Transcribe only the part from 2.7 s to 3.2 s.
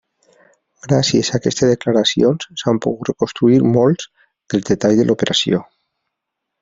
pogut